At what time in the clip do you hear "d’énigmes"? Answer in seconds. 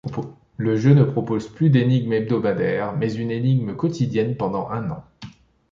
1.69-2.13